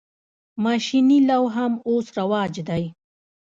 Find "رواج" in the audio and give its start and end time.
2.19-2.53